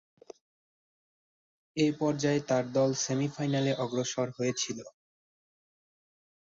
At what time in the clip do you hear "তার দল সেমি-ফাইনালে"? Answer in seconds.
2.49-3.71